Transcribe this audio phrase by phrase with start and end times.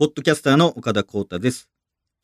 [0.00, 1.68] ポッドキャスターの岡田光太です。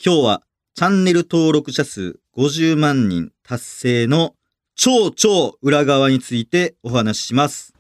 [0.03, 0.43] 今日は
[0.75, 4.35] チャンネル登録者数50万人達成の
[4.75, 7.75] 超超裏側についてお話しします。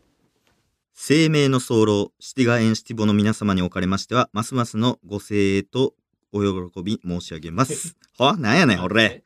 [0.92, 5.94] 生命の早漏、シティガエンシティボの皆様におかれましては、ますますのご声援と
[6.30, 7.96] お喜び申し上げます。
[8.18, 8.36] は？
[8.36, 9.24] なんやねん、俺。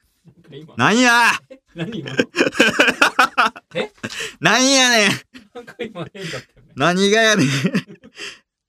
[0.76, 1.32] なんや？
[1.74, 2.12] 何今
[4.38, 5.10] なんやねん。
[6.76, 7.48] 何がやねん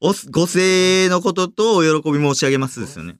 [0.04, 3.18] おすご声援のこととお喜び申し上げますですよね。。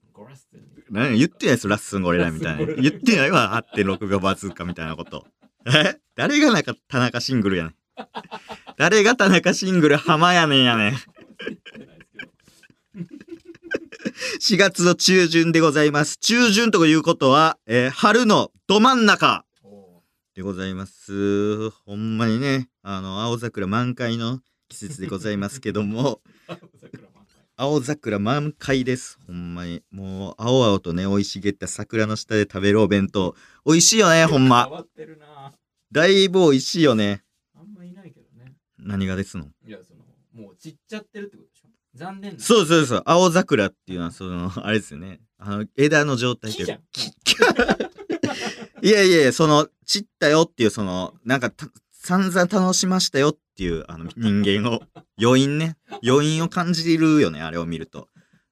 [0.90, 2.74] 何言ってないですラッスンゴレラみたいな。
[2.82, 5.26] 言ってないわ、8.6がバズーカみたいなこと。
[5.68, 5.98] え？
[6.16, 7.76] 誰がなんか田中シングルやねん。
[8.78, 10.92] 誰が田中シングル浜やねんやねん。
[10.92, 12.06] 言ってないで
[12.52, 12.62] す
[14.50, 16.18] けど4月の中旬でございます。
[16.18, 20.02] 中旬ということは、えー春のど真ん中お
[20.36, 21.70] でございます。
[21.70, 26.22] ほんまにね、あの、青桜満開の季節でございますけども、
[27.58, 29.20] 青桜満開です。
[29.28, 29.84] ほんまに。
[29.92, 33.36] もう、青々とね、生い茂った桜の下で食べるお弁当。
[33.66, 34.86] 美味しいよね、ほんま
[35.92, 37.22] だいぶ美味しいよね。
[37.54, 38.56] あんまいないけどね。
[38.80, 39.46] 何がですの？
[39.68, 42.40] いや、その、もう散っちゃってるってことでしょ残念な。
[42.40, 43.04] そうそうそう。
[43.06, 45.20] 青桜っていうのは、その、あれですよね。
[45.38, 46.80] あの、枝の状態木じゃん。
[48.84, 51.68] いやいやいや、その、散ったよっていう、その、なんかた、
[52.04, 54.82] 散々楽しましたよっていう、あの、人間を、
[55.22, 55.78] 余韻ね。
[56.04, 58.10] 余韻を感じるよね、あれを見ると。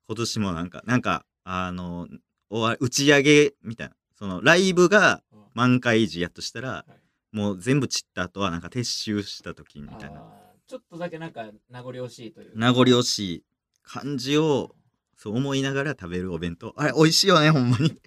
[0.07, 2.07] 今年もなんか、なんか、あの、
[2.51, 3.95] 打ち上げみたいな。
[4.13, 10.23] その、ライブがうん満開時やとしたら、いもう全部散った後は、なんか撤収した時みたいな。
[10.67, 12.53] ちょっとだけなんか名残惜しいというか。
[12.55, 13.43] 名残惜しい
[13.81, 14.75] 感じを、
[15.17, 16.75] そう思いながら食べるお弁当。
[16.77, 17.99] あれ、美味しいよね、ほんまに。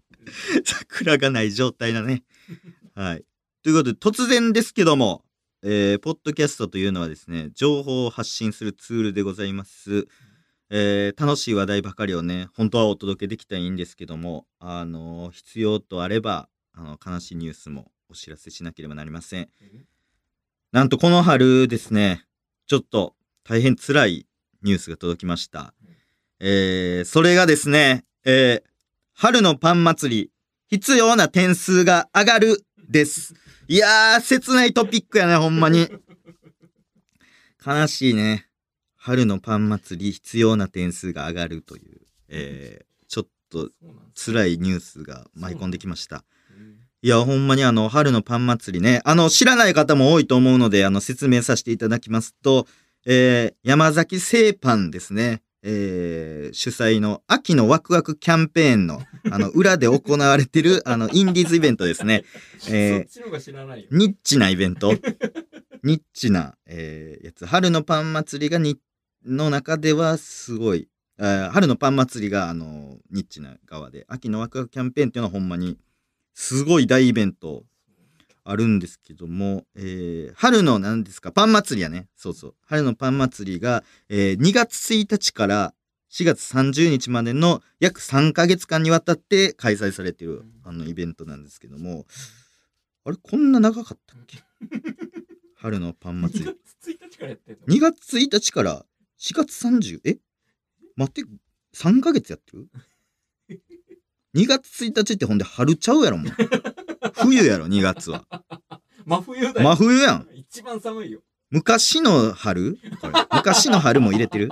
[0.62, 2.22] 桜がない状態だね。
[2.94, 3.24] はい。
[3.64, 5.24] ということで、突然ですけども、
[5.62, 10.06] えー、ポッドキャストというのはですね、情報を発信するツールでございます。
[10.68, 19.48] えー楽しい話題ばかりをね、本当はお届けできたらいいんですけども、あの必要とあれば、あの、悲しいニュースもお知らせしなければなりません。
[20.70, 22.26] なんとこの春ですね、
[22.66, 23.14] ちょっと
[23.44, 24.26] 大変辛い
[24.62, 25.72] ニュースが届きました。
[26.38, 28.62] えー、それがですね、えー、
[29.14, 30.30] 春のパン祭り、
[30.68, 33.32] 必要な点数が上がるです。
[33.66, 35.88] いやー、切ないトピックやね、ほんまに。
[37.64, 38.46] 悲しいね。
[38.96, 43.70] 春のパン祭り、必要な点数が上がるという、えー、ちょっと
[44.14, 46.24] 辛いニュースが舞い込んできました。
[46.50, 52.66] うんいや、ほんまにあの、春のパン祭りね、あの、知らない方も多いと思うので、あの、説明させていただきますと、
[53.04, 62.24] えー、山崎製パンですね、えー、主催の秋のワクワクキャンペーンの、あの、 裏で行われてる、あの、インディーズイベントですね。
[62.68, 63.88] えーそっちの方が知らないよ。
[63.90, 64.92] ニッチなイベント。
[65.82, 67.46] ニッチな、えーやつ。
[67.46, 68.78] 春のパン祭りがに、
[69.24, 75.78] の中ではすごい、春のパン祭りが、あの、ニッチな側で、秋のワクワクキャンペーンっていうのはほんまに、
[76.34, 77.64] すごい大イベント
[78.46, 82.08] あるんですけども、えー春の何ですか、パン祭りやね。
[82.16, 82.54] そうそう。
[82.66, 85.74] 春のパン祭りが、えー2月1日から
[86.10, 92.06] 4月30日までの約3ヶ月間にわたって開催されているあのイベントなんですけども、
[93.04, 94.38] あれこんな長かったっけ？
[95.56, 96.50] 春のパン祭り。
[96.50, 98.86] 2月1日からやってんの？2月1日から
[99.18, 100.18] 4月30え？
[100.96, 101.28] 待って
[101.74, 102.68] 3ヶ月やってる
[104.36, 106.32] ?2 月1日ってほんで春ちゃうやろもう
[107.14, 108.24] 冬やろ2月は。
[109.04, 109.68] 真冬だよ。
[109.68, 110.28] 真冬やん。
[110.34, 111.20] 一番寒いよ。
[111.50, 112.78] 昔の春？
[113.00, 113.12] これ。
[113.32, 114.48] 昔の春も入れてる？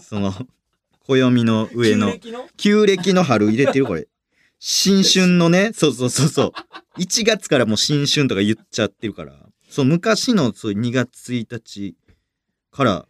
[0.00, 0.32] その
[1.06, 2.12] 暦の上の。
[2.12, 2.48] 旧暦の？
[2.56, 4.08] 旧暦の春入れてるこれ。
[4.58, 5.72] 新春のね。
[5.74, 6.52] そうそうそうそう。
[7.00, 9.34] 1月からもう新春とか言っちゃってるから。
[9.68, 11.94] そう昔のそう2月1日
[12.72, 13.06] から。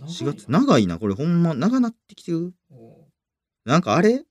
[0.00, 0.46] 4月？
[0.48, 1.14] 長いなこれ。
[1.14, 2.54] ほんま長なってきてる。
[2.70, 3.06] お
[3.64, 4.24] なんかあれ？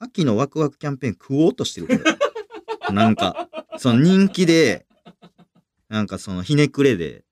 [0.00, 2.00] 秋のワクワクキャンペーン食おうとしてるこれ
[2.92, 4.86] なんかその人気で
[5.88, 7.24] なんかそのひねくれで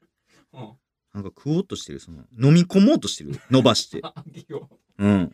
[0.52, 0.72] ううん
[1.14, 4.00] なんか食おうとしてるその飲み込もうとしてる伸ばして。
[4.02, 4.68] あ秋を
[4.98, 5.32] うん。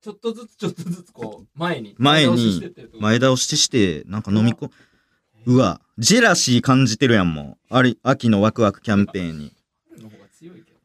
[0.00, 3.02] ちょっとずつちょっとずつこう前に前に倒ししてってるってこと？
[3.02, 4.70] 前倒ししてなんか飲み込
[5.46, 5.80] うわ。
[5.98, 7.74] ジェラシー感じてるやんもう。
[7.74, 9.52] あれ秋のワクワクキャンペーンに。
[9.90, 10.82] 春の方が強いけどね。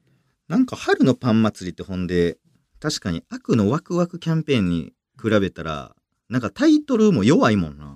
[0.47, 2.37] なんか春のパン祭りってほんで
[2.79, 5.95] 確かに秋のワクワクキャンペーンに比べたら
[6.33, 7.95] なんかタイトルも弱いもんな。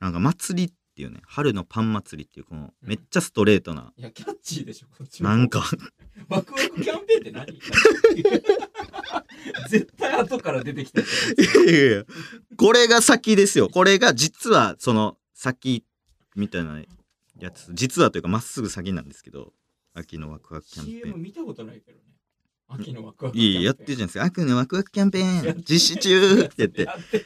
[0.00, 1.20] なんか祭りっていうね。
[1.24, 3.92] 春のパン祭りっていうこのめっちゃストレートな。
[3.96, 5.28] いやキャッチーでしょこっちも。
[5.28, 5.62] なんか。
[6.28, 7.46] ワクワクキャンペーンって何？
[9.70, 12.04] 絶対後から出てきたやついやいや
[12.56, 13.68] これが先ですよ。
[13.68, 15.84] これが実はその先
[16.34, 16.82] みたいな
[17.38, 17.70] やつ。
[17.74, 19.52] 実はというかまっすぐ先なんですけど。
[19.94, 22.05] 秋のワクワクキャンペー CM ン見たことないけどね
[22.68, 24.24] 秋のワクワクいやいややってるじゃないですか。
[24.24, 25.64] 悪のワクワクキャンペーン。
[25.68, 26.82] 実施中って言って。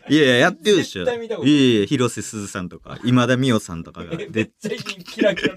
[0.08, 1.02] いいやいややってるでしょ。
[1.02, 1.06] い。
[1.06, 4.12] やいや広瀬すずさんとか 今田美桜さんとかが。
[4.14, 5.56] えめでっちゃキラキラ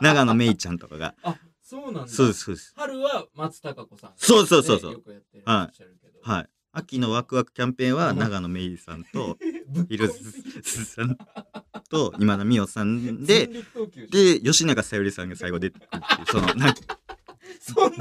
[0.00, 1.14] 長野めいちゃんとかが。
[1.22, 2.08] あそうなんだ。
[2.08, 2.72] そうですそうです。
[2.76, 4.90] 春は松たか子さんそうそうそうそう。
[4.90, 6.20] ねよくやってるはいらっしゃるけど。
[6.22, 6.48] はい。
[6.74, 9.36] 秋のワクワクキャンペーンは長野めいさんと
[9.90, 10.24] 広瀬
[10.62, 11.18] すずさん
[11.90, 13.50] と今田美桜さんで
[14.10, 16.98] で吉永小百合さんが最後出てくるっていうそのなんか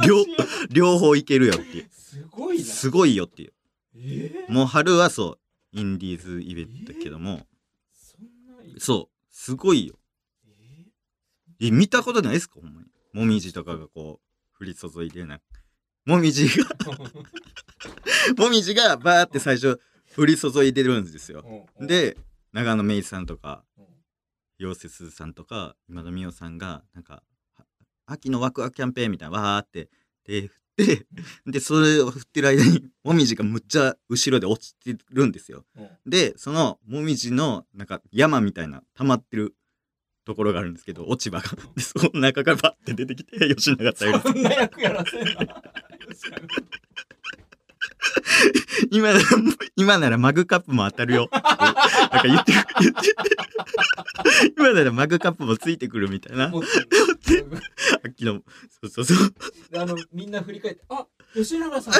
[0.08, 0.26] 両
[0.70, 1.90] 両方いけるよっていう。
[1.92, 2.64] すごいな。
[2.64, 3.54] すごいよっていう。
[3.96, 4.52] えー？
[4.52, 5.38] もう春はそ
[5.74, 7.46] うインディーズイベントだけども。
[8.78, 9.16] そう。
[9.30, 9.96] すごいよ。
[11.60, 12.60] ええ見たことないですか？
[12.62, 12.88] ほんまに。
[13.14, 14.20] もみじとかがこ
[14.60, 15.40] う降り注いでな
[16.06, 16.66] もみじが。
[16.66, 19.80] ー もみじがバーって最初
[20.18, 21.44] 降り注いでるんですよ。
[21.46, 21.88] うんうん。
[21.88, 22.18] で
[22.54, 23.86] 長野めいさんとかうん。
[24.58, 27.24] 広瀬すずさんとか今田美桜さんがなんかは
[28.06, 29.90] 秋のワクワクキャンペーンみたいなわーって
[30.26, 31.06] 手振って
[31.46, 35.66] でそれを振ってる間にもみじがむっちゃ後ろで落ちてるんですよ。
[35.78, 35.90] うん。
[36.06, 39.56] でそのもみじのなんか山みたいな溜まってる
[40.26, 41.50] ところがあるんですけど落ち葉が。
[41.76, 45.32] でその中からバッて出てきて吉永小百合さんそんな役やらせんな
[48.92, 49.26] 今なら
[49.76, 51.30] 今ならマグカップも当たるよ。
[51.34, 53.16] なんか言って言って
[54.58, 56.50] 今ならマグカップもついてくるみたいな。
[56.50, 56.64] もう
[58.06, 58.42] 秋の
[58.82, 59.34] そうそうそう。
[59.76, 61.94] あのみんな振り返ってあ吉永さん。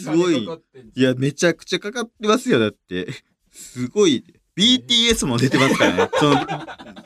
[0.00, 0.48] すごい。
[0.94, 3.08] いやめちゃくちゃかかってますよだって。
[3.52, 6.10] すごい BTS も出てますからね。
[6.18, 6.36] その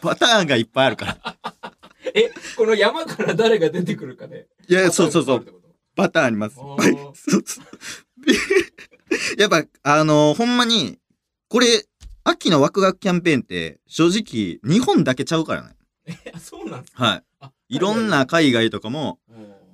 [0.01, 1.37] パターンがいっぱいあるから。
[2.15, 5.47] えこの山から誰が出てくるかでいやそうそうそう。
[5.97, 6.57] パターンあります。
[9.39, 10.99] やっぱ、あのーほんまに、
[11.49, 11.85] これ、
[12.25, 15.77] 秋のワクワクキャンペーンって、正直、日本だけちゃうからね。
[16.07, 17.05] えそうなんですか？
[17.05, 17.77] はあい。
[17.77, 19.19] いろんな海外とかも、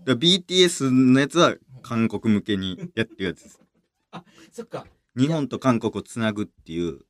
[0.06, 3.60] BTS のやつは韓国向けにやってるやつです。
[4.52, 4.86] そっか。
[5.16, 7.00] 日本と韓国をつなぐっていう、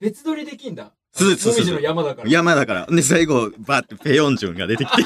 [0.00, 0.92] 別撮りできんだ。
[1.18, 2.30] の山だから。
[2.30, 2.86] 山だから。
[2.86, 5.02] で、最後、バーってペヨンジュンが出てきて、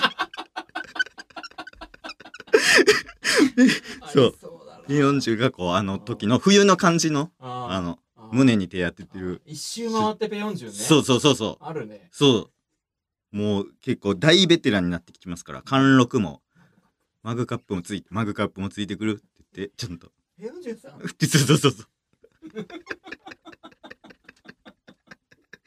[4.01, 4.35] あ そう
[4.87, 9.43] ペヨンジュンがこう、あの時の冬の感じの、ああの、あ胸に手当ててる。
[9.47, 10.77] 一周回ってペヨンジュンね。
[10.79, 11.65] そうそうそうそう。
[11.65, 12.09] あるね。
[12.13, 12.51] そ
[13.33, 13.37] う。
[13.37, 16.43] もう結構大ベテランになってきてますから、貫禄も、
[17.23, 19.23] マグカップもついて、マグカップもついてくるって
[19.57, 21.01] 言って、ちょっと、ペヨンジュンさん。
[21.01, 21.87] そうそうそうそう。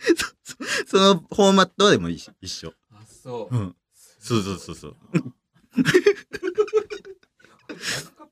[0.88, 2.74] そのフォーマットでも一緒一緒。
[2.92, 3.56] あそう。
[3.56, 3.76] うん。
[4.20, 4.96] そうそうそうそう。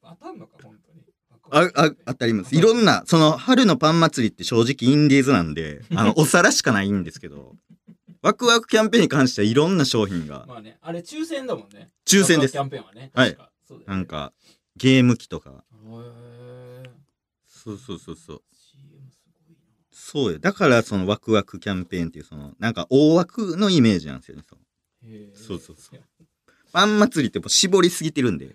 [0.01, 1.01] 当たんのか本当に。
[1.51, 2.55] あ、あ、当たります。
[2.55, 7.55] いろんな、その春のパン祭りって正直インディーズなんで、あの、お皿しかないんですけど、
[8.21, 11.91] ワクワクキャンペーンに関してはいろんな商品が、まあねあれ抽選だもんね。
[12.05, 12.53] 抽選です。
[12.53, 13.11] キャンペーンはね。
[13.13, 13.37] はい。
[13.67, 13.95] そうだよね。
[13.95, 14.33] なんか、
[14.75, 16.89] ゲーム機とか、へー。
[17.47, 18.41] そうそうそうそう。
[19.95, 20.39] そうよ。
[20.39, 24.43] だからそのワクワクキャンペーンっていうそのなんか大枠のイメージなんですよね。
[24.47, 24.61] その
[25.03, 26.01] へーそうそうそう
[26.73, 28.53] パン祭りってもう絞りすぎてるんで。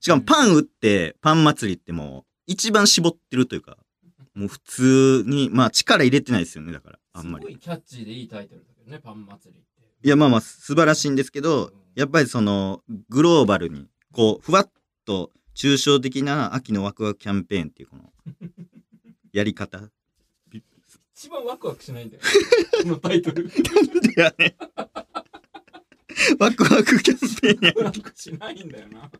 [0.00, 3.76] しかもパン売ってパン祭りってもう一番絞ってるというか、
[4.34, 6.72] もう普通に、まあ力入れてないですよね。
[6.72, 7.54] だから、あんますり。
[7.54, 14.70] ごいキャッチーでいいタイトルだけどねパン祭りっていやまあまあ素晴らしいんですけど、やっぱりそのグローバルに、こう、ふわっ
[15.04, 18.12] と抽象的な秋のワクワクキャンペーンっていうこの、
[19.32, 19.90] やり方。
[21.18, 22.22] 一番ワクワクしないんだよ
[22.84, 23.44] このタイトル。
[23.44, 23.50] い
[24.16, 24.56] やね。
[26.38, 27.72] ワクワクキャンペーンや。
[27.76, 29.10] ワクワクしないんだよな。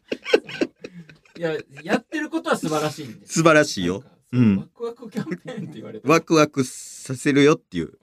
[1.37, 4.05] いややってることは素晴らしいんです素晴らしいよ。
[4.31, 4.57] ううん。
[4.59, 6.09] ワクワクキャンペーンって言われて。
[6.09, 7.99] ワクワクさせるよっていう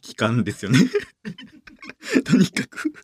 [0.00, 0.78] 期間ですよね。
[2.24, 2.94] とにかく。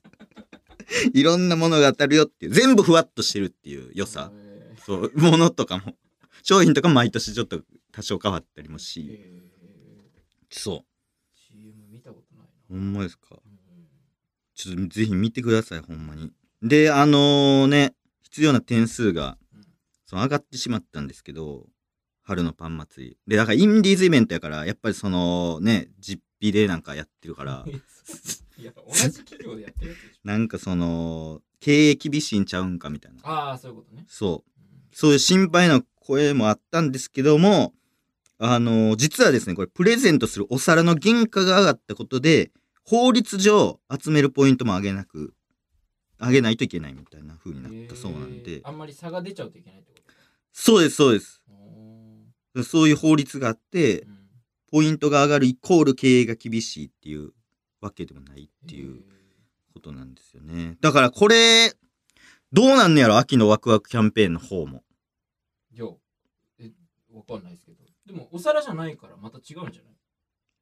[1.12, 2.52] いろんなものが当たるよっていう。
[2.52, 4.32] 全部ふわっとしてるっていう良さ。
[4.86, 5.94] そうものとかも。
[6.42, 7.62] 商品とかも毎年ちょっと
[7.92, 9.06] 多少変わったりもし。
[9.10, 9.43] へ
[10.58, 10.82] そー
[11.34, 13.36] CM 見たことないうほんまですか？
[14.54, 16.32] ちょっとぜひ見てくださいほんまに。
[16.62, 19.64] であのね必要な点数がうん。
[20.06, 21.66] その上がってしまったんですけど
[22.22, 23.18] 春のパン祭り。
[23.26, 27.64] でだからインディーズイベントやからやっぱりそのね実費でなんかやってるから。
[28.56, 30.20] いや同じ企業でやってるやつでしょ。
[30.28, 33.20] なんかその経営厳しいんちゃうんかみたいな。
[33.24, 34.50] ああそういうことね、そう。
[34.60, 34.82] うん。
[34.92, 37.74] そういう心配な声もあったんですけども、
[38.38, 42.50] あの実はですね、これプレゼントするお皿の原価が上がったことで、
[42.84, 45.34] 法律上集めるポイントも上げなく、
[46.20, 50.12] 上げないといけないみたいな風になったそうなんへでー、あんまり差が出ちゃうといけないってこと？
[50.52, 51.40] そうです、そうです。
[52.56, 54.18] おそういう法律があってー、うん
[54.72, 57.30] ポイントが上がるイコール経営が厳しいっていう
[57.80, 59.04] わけでもないっていう
[59.72, 60.76] ことなんですよね。
[60.80, 61.72] だからこれ、
[62.50, 63.16] どうなんねやろ？
[63.18, 64.82] 秋のワクワクキャンペーンの方も。
[65.72, 65.84] いや、
[66.58, 66.72] え、
[67.12, 67.83] わかんないですけど。
[68.06, 69.94] でも、お皿じゃないからまた違うんじゃない？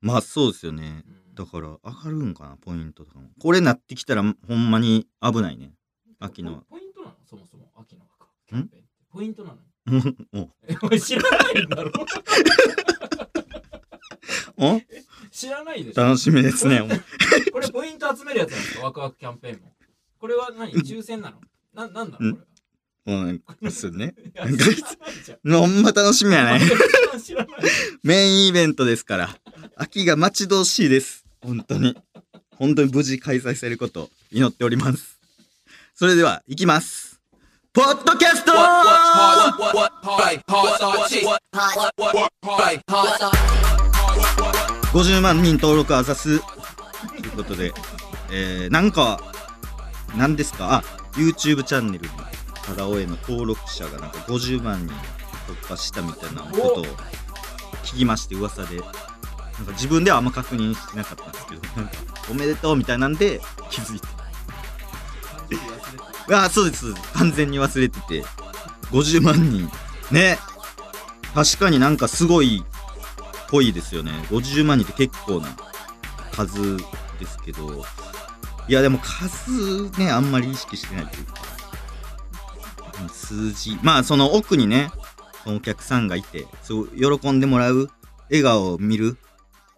[0.00, 1.04] まあそうですよね。
[1.06, 1.34] うん。
[1.34, 3.28] だから上がるんかな、ポイントとかも。
[3.40, 5.74] これなってきたらほんまに危ないね。
[6.20, 6.56] 秋の。
[6.68, 7.14] ポポイントなの？
[7.24, 8.02] そもそも秋の
[8.46, 8.88] キャンペーンって。
[9.10, 9.58] ポイントなの？
[10.34, 11.90] おえ、 お前知らないんだろ？
[14.56, 14.80] お？
[15.30, 16.02] 知らないでしょ？
[16.04, 16.80] 楽しみですね。
[17.52, 18.84] これポイント集めるやつなんですか？
[18.84, 19.72] ワクワクキャンペーンも。
[20.18, 20.72] これは何？
[20.74, 21.40] 抽選なの？
[21.74, 22.42] な、なんなのこ
[23.06, 24.14] うん、ですね。
[25.44, 26.60] ほんま楽しみやね。
[28.04, 29.36] メインイベントですから。
[29.76, 31.24] 秋が待ち遠しいです。
[31.40, 31.96] 本当に。
[32.56, 35.18] 本当に無事開催されることを祈っております。
[35.94, 37.20] それでは、行きます。
[37.72, 38.52] ポッドキャスト
[44.92, 46.38] !50 万人登録あざす。
[46.38, 47.72] ということで、
[48.30, 49.20] えー、なんか、
[50.16, 50.74] 何ですか？
[50.74, 52.08] あ、YouTube チャンネル
[52.64, 54.94] ただおえの登録者がなんか50万人
[55.46, 56.84] 突破したみたいなことを
[57.82, 58.78] 聞きまして、噂で。
[58.78, 61.62] なんか自分ではあんま確認してなかったんですけど、
[62.30, 63.40] おめでとうみたいなんで
[63.70, 64.08] 気づいて。
[66.32, 66.94] あ、そうです。
[67.14, 68.24] 完全に忘れてて。
[68.90, 69.70] 50万人。
[70.10, 70.38] ね。
[71.34, 74.12] 確かになんかすごいっぽいですよね。
[74.30, 75.48] 50万人って結構な
[76.32, 77.84] 数ですけど。
[78.68, 81.51] いやでも数ね、あんまり意識してないというか。
[83.02, 83.78] うん数字。
[83.82, 84.90] まあその奥にね、
[85.46, 87.88] お客さんがいて、そう喜んでもらう
[88.30, 89.16] 笑顔を見る。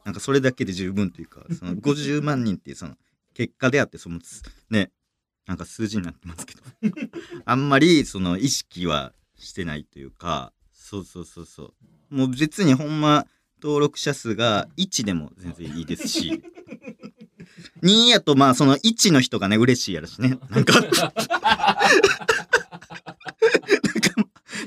[0.04, 2.96] なんかそれだけで十分というか、その 50万人っていうその
[3.32, 4.90] 結果であって、そのつね、
[5.46, 6.62] なんか数字になってますけど、
[7.44, 11.74] あんまりその意識はしてないというか、そうそうそうそ
[12.10, 12.14] う。
[12.14, 13.26] もう別にほんま
[13.62, 16.42] 登録者数が1でも全然いいですし、
[17.82, 20.38] 2やとまあその1の人がね、嬉しいやろしね。
[20.50, 20.74] なんか、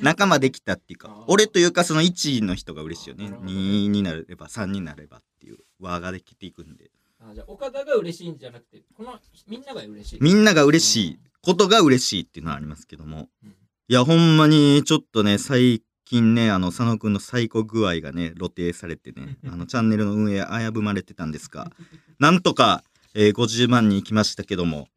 [0.01, 3.25] 仲間できたっていうか、俺というかその1の人が嬉しいよね。
[3.27, 6.91] 2になれば3になればっていう輪ができていくんで。
[7.19, 10.19] あじゃあ岡田が嬉しいんじゃなくて、このみんなが嬉しい。
[10.21, 13.29] みんなが嬉しいことが嬉しいっていうのはありますけども。
[13.43, 13.55] うん
[13.89, 21.69] いや、ほんまにちょっとね、最近ね、あの、佐野くんの最高具合がね、露呈されてね、 あの、チャンネルの運営危ぶまれてたんですが、
[22.17, 22.83] なんとか、
[23.13, 24.87] えー50万人行きましたけども、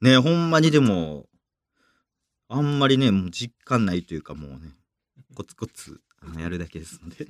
[0.00, 1.28] ね、ほんまにでも、
[2.48, 4.74] あんまりね、もう実感ないというかもうね、
[5.36, 7.28] コツコツあのやるだけですので。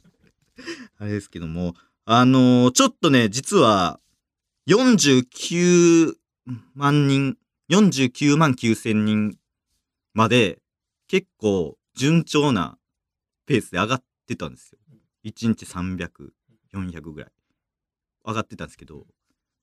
[0.98, 1.74] あれですけども、
[2.04, 3.98] あのーちょっとね、実は、
[4.68, 6.16] 49
[6.74, 7.38] 万人、
[7.70, 9.38] 49万9千人
[10.12, 10.60] まで
[11.08, 12.78] 結構順調な
[13.46, 14.78] ペースで上がってたんですよ。
[15.24, 16.30] 1日300、
[16.74, 17.30] 400ぐらい
[18.24, 19.06] 上がってたんですけど、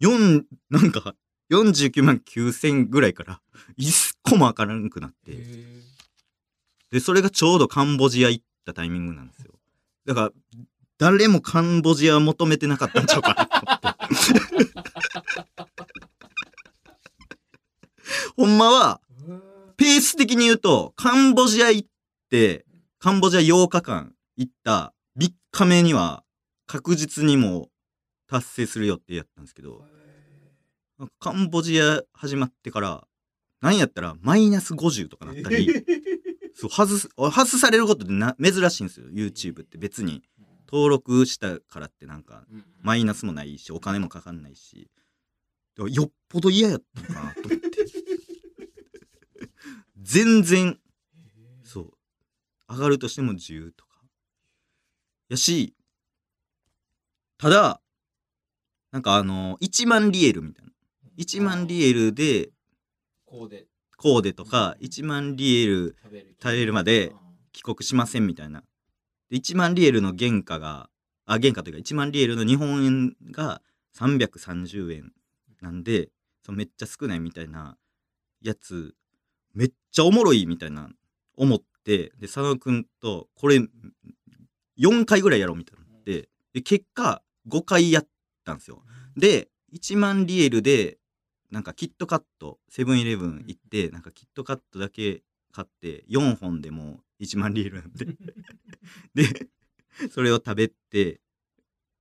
[0.02, 1.16] 4、なんか
[1.52, 3.40] 49万9千ぐらいから
[3.80, 5.36] 1個も上がらなくなって、へ
[6.92, 9.54] で、それがちょうどカンボジア行ったタイミングなんですよ。
[10.06, 10.32] だから、
[10.98, 14.74] 誰もカンボジア求めてなかったんちゃうかなと思って。
[18.38, 19.40] ほんまは、ー
[19.76, 21.93] ペース的に言うと、カンボジア行って、
[22.98, 26.24] カンボジア8日間行った3日目には
[26.66, 27.70] 確実にもう
[28.28, 29.86] 達成する予定やったんですけど、
[31.20, 33.08] カンボジア始まってから、
[33.62, 35.68] なんやったらマイナス50とかなったり、
[36.56, 40.24] そう外す、外されることってな珍しいんですよ、YouTube って別に。
[40.66, 44.90] 登録したからってなんか、うんマイナスもないし、お金もかかんないし、
[45.78, 47.86] よっぽど嫌やったのかなと思って。
[50.02, 50.80] 全然、
[52.74, 54.02] 上がるとしても10とか。
[55.30, 55.76] やし、
[57.38, 57.82] ただ、
[58.92, 60.72] なんかあの、1万リエルみたいな。
[61.18, 62.50] 1万リエルで、
[63.26, 63.66] こうで
[63.98, 65.96] コーデとか、1万リエル
[66.42, 67.14] 食べるまで
[67.52, 68.64] 帰国しませんみたいな。
[69.30, 70.90] で1万リエルの原価が、
[71.26, 73.62] あ、原価というか1万リエルの日本円が
[73.98, 75.12] 330円
[75.62, 76.10] なんで、
[76.46, 77.78] そのめっちゃ少ないみたいな
[78.42, 78.94] やつ、
[79.54, 80.90] めっちゃおもろいみたいな
[81.38, 83.60] 思って、で、佐野くんとこれ
[84.78, 88.08] 4回ぐらいやろうみたいなので、で、結果5回やっ
[88.46, 88.84] たんですよ。
[89.18, 90.98] で、1万リエルで、
[91.52, 98.06] なんかキットカット、セブンイレブン行って、なんかキットカットだけ買って、4本でも1万リエルなんで。
[99.14, 99.50] で、
[100.10, 101.22] それを食べて、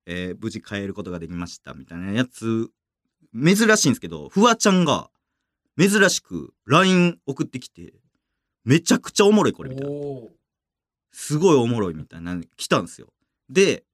[0.07, 2.71] えー無事帰ることができましたみたいなやつ、
[3.35, 5.11] 珍しいんですけど、フワちゃんが
[5.79, 7.95] 珍しく LINE 送ってきて、
[8.65, 9.97] めちゃくちゃおもろいこれみたいな。
[11.13, 13.09] すごいおもろいみたいな、来たんですよ。
[13.51, 13.85] で、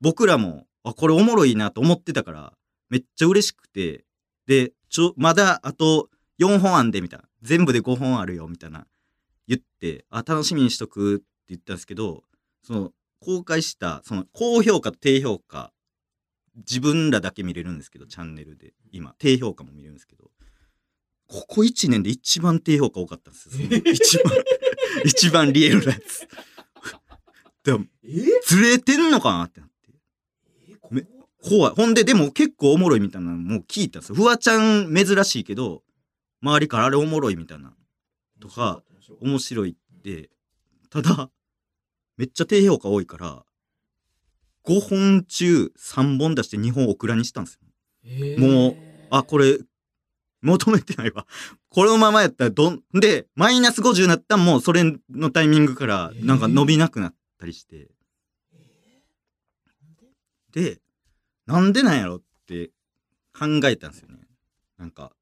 [0.00, 2.52] 僕らもあこれおもろいなと思ってたから
[2.88, 4.04] めっちゃ嬉しくて
[4.46, 6.08] でちょまだあと
[6.40, 7.26] 4本あんでみたいな。
[7.42, 8.86] 全部で5本あるよみたいな。
[9.46, 12.22] 言ってあ楽しみにしとくって言ったんですけど
[12.62, 15.72] その公開したその高評価と低評価
[16.56, 18.72] 自分らだけ見れるんですけどチャンネルで。
[18.90, 19.87] 今低評価も見れる
[21.28, 23.68] ここ1年で一番低評価多かったんですよ。
[23.92, 24.32] 一番
[25.04, 26.26] 一番リエルなやつ。
[27.64, 28.24] でもえ？
[28.46, 29.92] ずれてんのかなってなって。
[30.68, 31.06] えめ
[31.42, 31.74] 怖い。
[31.74, 34.16] ほんででも結構おもろいみたいなのもう聞いたんですよ。
[34.16, 35.84] フワちゃん珍しいけど
[36.40, 37.76] 周りからあれおもろいみたいな。
[38.40, 38.82] とか
[39.20, 40.30] 面白いって。
[40.88, 41.30] ただ
[42.16, 43.44] めっちゃ低評価多いから
[44.64, 47.60] 5本中3本出して2本オクラにしたんですよ。
[48.04, 48.76] えもう
[49.10, 49.58] あこれ
[50.42, 51.26] 求めてないわ。
[51.68, 57.88] このままやったらどんでマイナス50になったらもうそれのタイミングからなんか伸びなくなったりして、
[60.52, 60.80] で
[61.46, 62.70] なんでなんやろって
[63.38, 64.18] 考えたんですよね。
[64.78, 65.12] なんか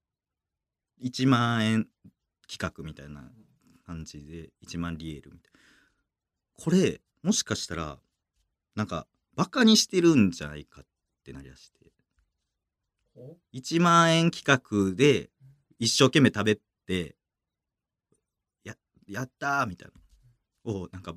[1.02, 1.88] 1万円
[2.48, 3.30] 企画みたいな
[3.86, 5.60] 感じで1万リエールみたいな。
[6.64, 7.98] これもしかしたら
[8.74, 10.84] なんかバカにしてるんじゃないかっ
[11.24, 11.76] てなりだして。
[11.84, 11.85] お
[13.54, 15.30] 1万円企画で
[15.78, 17.16] 一生懸命食べて
[18.64, 18.74] や
[19.08, 20.00] やったーみたいな。
[20.72, 21.14] をなんか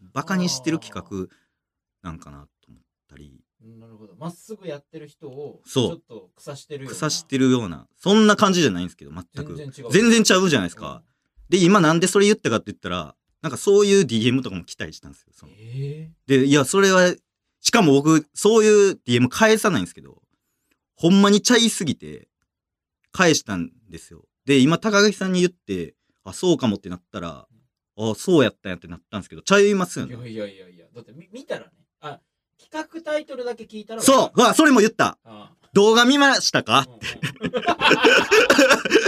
[0.00, 1.28] バカにしてる企画
[2.02, 3.40] なんかなと思ったり。
[3.60, 4.14] なるほど。
[4.16, 5.90] まっすぐやってる人をちそう。
[5.92, 6.98] ょっと腐してるような。
[6.98, 7.88] 腐してるような。
[7.96, 9.56] そんな感じじゃないんですけど全く。
[9.90, 11.02] 全然ちゃうじゃないですか、
[11.48, 15.52] で今なんでそれ言ったかって言ったらなんかそういう DM とかも来たりしたんですよその。
[15.56, 17.14] えでいやそれは
[17.60, 20.22] しかも僕そういう DM 返さないんですけど
[20.96, 22.28] ほんまにちゃいすぎて
[23.12, 24.24] 返したんですよ。
[24.46, 27.46] で今高垣さんに言ってあそうかもってなったら
[27.96, 30.14] あそうやったんやってなったんですけどちゃいますよね。
[30.14, 31.70] いやいやいやいやだってみ見たらね
[32.00, 32.20] あ
[32.60, 35.18] 企画タイトルだけ聞いたらそううわそれも言った。
[35.24, 36.86] あ動画見ましたか？
[36.86, 36.86] あ
[37.40, 37.46] うん。
[37.46, 37.52] うん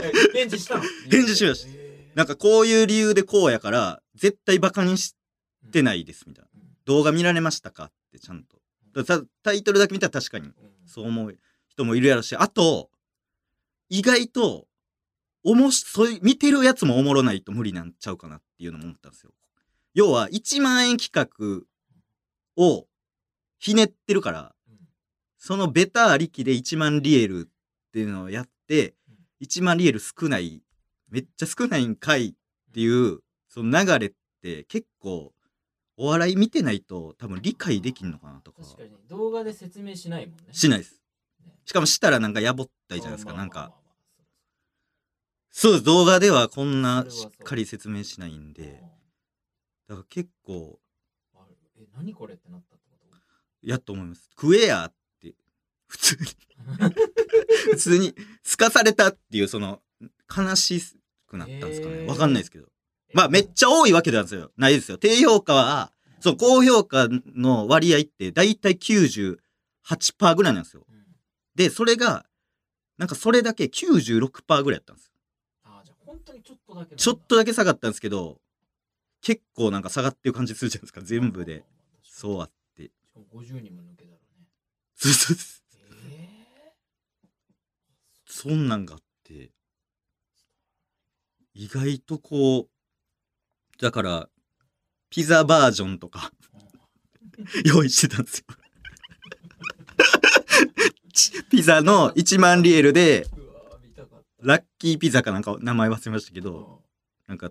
[0.02, 0.82] え返事したの？
[1.10, 1.70] 返事しました。
[1.72, 2.10] え。
[2.14, 5.14] ーなんかこういう理由でこうやから絶対バカにし
[5.70, 6.50] てないですみたいな。
[6.54, 6.68] うん。
[6.86, 7.84] 動画見られましたか？
[7.84, 8.56] ってちゃんと。
[9.42, 10.54] タイトルだけ見たら確かにうん。
[10.86, 11.38] そう思う
[11.76, 12.90] 人もいるやろし、あと、
[13.88, 14.66] 意外と、
[15.44, 19.32] おもし、そういう、見てるやつもおもろないと無理なんちゃうかなっていうのも思ったんですよ。
[19.94, 21.62] 要は、1万円企画
[22.56, 22.86] を
[23.58, 24.76] ひねってるから、うん
[25.38, 28.96] そのベタありきで1万リエルっていうのをやって、
[29.40, 30.60] 1万リエル少ない、
[31.08, 32.34] めっちゃ少ないんかいっ
[32.74, 34.12] ていう、その流れっ
[34.42, 35.32] て結構、
[35.96, 38.62] お笑い見てないと多分理解できんのかなとか。
[38.62, 41.00] 確かに動画で説明しないもんねしないです。
[41.46, 43.32] ねしかもしたらなんかやぼったいじゃないですか。
[43.32, 43.72] なんか
[45.50, 48.82] そうです動画ではこんなしっかり説明しないんで、
[49.88, 50.78] だから結構、
[51.78, 53.66] え何これってなったってこと？
[53.66, 54.28] やっと思います。
[54.38, 55.34] 食えやって、
[55.86, 56.26] 普通に、
[57.72, 59.82] 普通に、すかされたっていう、その、
[60.36, 60.82] 悲し
[61.26, 62.06] くなったんですかね。
[62.06, 62.68] わかんないですけど。
[63.14, 64.52] まあ、めっちゃ多いわけなんですよ。
[64.58, 64.98] ないですよ。
[64.98, 70.86] 低評価は、そう、高評価の割合って、だいたい98%ぐらいなんですよ。
[71.58, 72.26] うんで、それが、
[72.98, 75.12] なんかそれだけ96%ぐらいやったんですよ。
[75.64, 78.40] あじゃあ本当にちょっとだけだちょっとだけ下がったんですけど、
[79.22, 81.64] 結構なんか下がってる感じするじゃないですか、全部で。
[82.02, 82.84] そうあって。
[82.84, 84.18] しかも50人も抜けたらね
[84.94, 85.66] そうそうそう。
[86.10, 86.74] え
[88.26, 89.50] そんなんがあって、
[91.54, 94.28] 意外とこう、だから、
[95.08, 96.32] ピザバージョンとか
[97.64, 98.44] 用意してたんですよ。
[101.16, 103.26] ちピザの1万リエルで、
[104.42, 106.82] ラッキーピザかなんか名前忘れましたけど、
[107.26, 107.50] なんか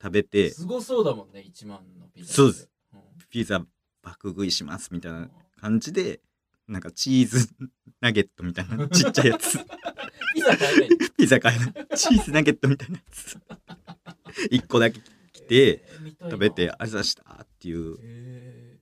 [0.00, 2.70] 食べうんて、すごそうだもんね1万のピザそうです。
[2.92, 3.00] うん。
[3.30, 3.64] ピザ
[4.02, 5.28] 爆食いしますみたいな
[5.60, 6.20] 感じで、
[6.68, 7.48] なんかチーズ
[8.00, 9.58] ナゲットみたいなちっちゃいやつ。
[10.34, 10.88] ピザ買えない。
[11.16, 11.72] ピザ買えない。
[11.96, 13.38] チーズナゲットみたいなやつ。
[14.50, 15.00] 1個だけ
[15.32, 15.84] 来て、
[16.20, 17.96] 食べて、あざしたっていう。
[18.02, 18.78] え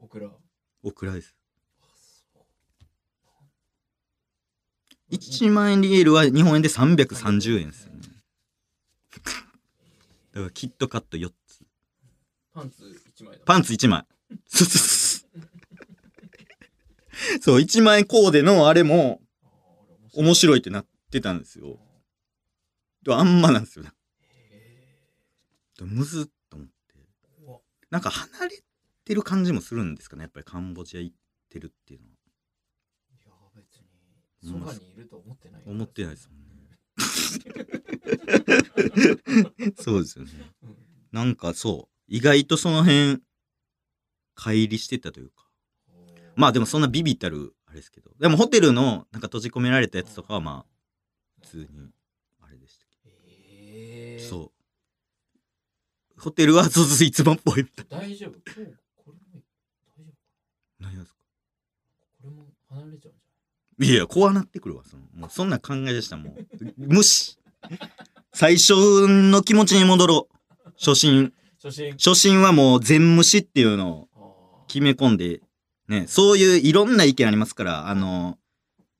[0.00, 0.04] ー。
[0.04, 0.30] オクラ。
[0.82, 1.34] オクラです。
[1.80, 1.86] あ
[2.32, 2.44] そう
[5.10, 8.00] 1万円リエールは日本円で330円ですよね。
[10.32, 11.64] だからキットカット4つ。
[12.52, 12.84] パンツ
[13.16, 14.04] 1枚だパンツ1枚。
[14.46, 15.26] そうそうそ
[17.38, 19.20] うそう、1万円コーデのあれも
[20.14, 21.78] 面白いってなってたんですよ。
[23.02, 23.84] でもあんまなんですよ。
[25.80, 26.74] むずっと思って。
[27.90, 28.62] なんか離れ
[29.04, 30.22] てる感じもするんですかね。
[30.22, 31.16] やっぱりカンボジア行っ
[31.48, 32.15] てるっていうのは。
[34.46, 36.46] そばにいると思ってないよ思ってないですもんね。
[39.78, 40.30] そうですよね。
[40.62, 40.76] うん。
[41.12, 43.22] なんかそう、意外とその辺、
[44.36, 45.46] 乖離してたというか、
[46.36, 48.10] まあでもそんなビビったるあれですけど。
[48.18, 50.72] でもホテルのなんか閉じ込められたやつとかはまあ
[51.42, 51.92] 普通に
[52.40, 54.52] あれでしたけえー、どそ
[56.18, 56.20] う。
[56.20, 58.38] ホテルはそうそういつもっぽいみたい大丈夫？
[58.54, 59.18] 今日これも
[59.98, 60.12] 大丈夫
[60.80, 60.88] な？
[60.88, 61.18] 何がですか？
[62.22, 63.25] これも離れちゃうんじ
[63.78, 64.84] いや怖なってくるわ。
[64.84, 66.72] そのもうそんな考えでしたらもう。
[66.76, 67.38] 無視。
[68.32, 68.74] 最初
[69.08, 70.70] の気持ちに戻ろう。
[70.78, 71.32] 初心。
[71.62, 71.92] 初心。
[71.92, 75.40] 初心はもう全無視っていうのを決め込んで、
[75.88, 78.38] ね、そういういろんな意見ありますから、あの、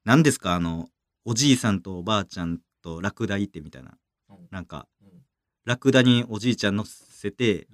[0.04, 0.88] 何ですか、あの、
[1.24, 3.98] おじいさんとおばあちゃんとラクダいてみたいな。
[4.30, 4.36] うん。
[4.50, 5.08] なんか、うん。
[5.64, 7.66] ラクダにおじいちゃん乗せて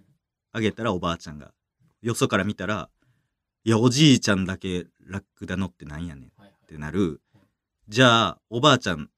[0.53, 1.53] あげたらおばあちゃんが、
[2.01, 2.89] よそから見たら、
[3.65, 6.32] いや、おじいちゃんだけラクダ乗ってなんやねん
[6.73, 7.21] ってなる。
[7.89, 9.11] じゃあ、おばあちゃん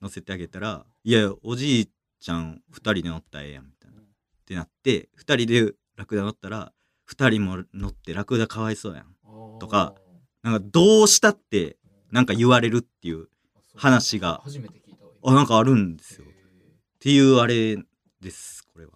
[0.00, 1.90] 乗せてあげたら、いや、おじい
[2.20, 4.00] ちゃん二人で乗ったらええやん、みたいな。
[4.00, 4.04] っ
[4.46, 6.72] てなって、二人でラクダ乗ったら、
[7.04, 9.14] 二人も乗ってラクダかわいそうやん。
[9.58, 9.94] とか
[10.42, 11.76] なんかどうしたって
[12.10, 13.28] なんか言われるっていう
[13.76, 16.24] 話が初めて聞いたわあなんかあるんですよ。
[16.24, 16.28] っ
[17.00, 17.76] ていうあれ
[18.20, 18.92] ですこれは。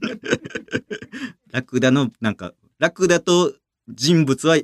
[1.50, 3.54] ラクダのなんかラクダと
[3.88, 4.56] 人物は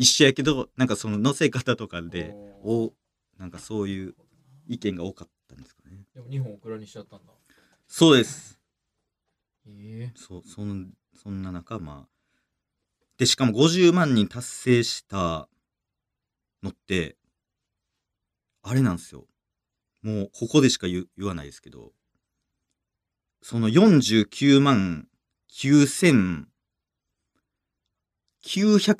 [0.00, 2.94] 一緒やけどなんかその乗せ方とかでおお
[3.38, 4.14] なんかそういう
[4.66, 6.06] 意見が多かったんですかね。
[6.14, 7.32] でも2本オクラにしちゃったんだ
[7.86, 8.58] そうです。
[9.66, 12.08] ええそうそんそんな中まあ
[13.18, 15.50] でしかも50万人達成した
[16.62, 17.18] のって
[18.62, 19.26] あれなんですよ
[20.00, 21.92] もうここでしか言う言わないですけど
[23.42, 25.08] その49万
[25.52, 26.46] 9900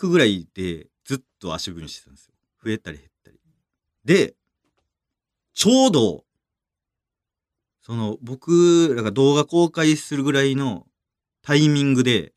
[0.09, 0.90] ぐらいで
[1.41, 3.39] と足踏みしてたんですよ増えたり減ったり
[4.05, 4.35] で
[5.55, 6.25] ちょうど
[7.83, 10.87] その僕らが動画公開するぐらいの
[11.43, 12.33] タイミングで、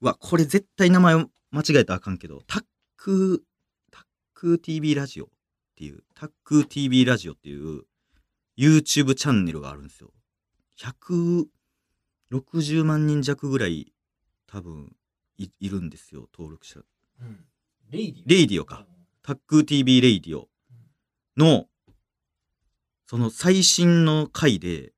[0.00, 1.24] うわ、これ絶対名前間
[1.60, 2.64] 違えたらあかんけど、タッ
[2.96, 3.44] ク、
[3.90, 5.28] タック TV ラジオっ
[5.76, 7.84] ていう、タック TV ラジオっていう
[8.58, 10.10] YouTube チャンネルがあるんですよ。
[10.80, 13.92] 160万人弱ぐらい
[14.46, 14.94] 多分
[15.36, 16.80] いいるんですよ、登録者。
[17.20, 17.44] うん
[17.90, 18.86] レイディレイディオか。
[19.22, 20.48] タック TV レイディオ
[21.36, 21.66] の、
[23.06, 24.92] その最新の回で、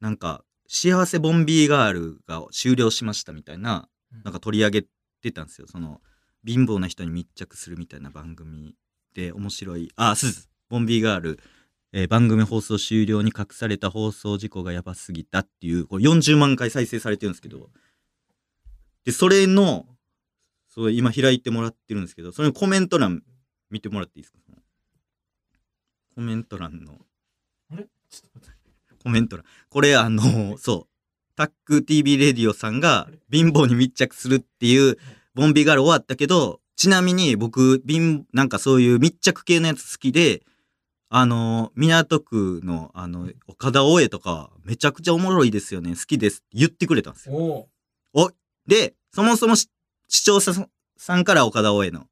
[0.00, 4.82] なんか、幸せボンビーガールが終了しましたみたいな、うんなんか取り上げ
[5.20, 5.66] てたんですよ。
[5.66, 6.00] その、
[6.46, 8.74] 貧乏な人に密着するみたいな番組
[9.14, 9.90] で面白い。
[9.96, 10.48] あ、す。
[10.68, 11.40] ボンビーガール、
[11.92, 17.70] えー番組放送終了に隠された放送事故がやばすぎたっていう、これ40万回再生されてるんですけど、
[19.04, 19.86] で、それの、
[20.76, 23.22] そう、今開いてもらってるんですけど、それのコメント欄
[23.70, 24.38] 見てもらっていいですか？
[26.14, 26.98] コメント欄の、
[27.72, 27.84] あれ？
[28.10, 29.46] ちょっと待ってコメント欄。
[29.70, 34.98] これあの、そう、タック TV レディオさんが貧乏に密着するっていう
[35.34, 40.42] ボンビーガール終わったけど、ちなみに僕、貧、なんかそういう密着系のやつ好きで、
[41.08, 47.34] あの、港区の、あの、岡田大江とか、めちゃくちゃおもろいですよね、好きですって言ってくれたんですよ。
[47.34, 47.68] お
[48.12, 48.30] お
[48.66, 49.70] で、そもそもし
[50.08, 50.52] 視聴者
[50.96, 52.06] さんから岡田大江の、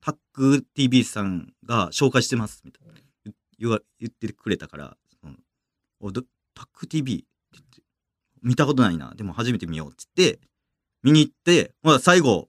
[0.00, 2.94] タック TV さんが紹介してます、みたいな。
[3.24, 5.34] 言言わ言ってくれたから、その
[6.00, 6.22] おど
[6.54, 7.82] タック TV って言って、
[8.42, 10.40] 見たことないな、でも初めて見ようって言って、
[11.02, 12.48] 見に行って、まあ最後、